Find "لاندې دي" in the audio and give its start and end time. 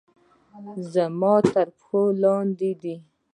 2.23-2.95